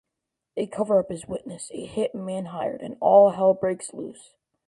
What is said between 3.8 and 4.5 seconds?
loose.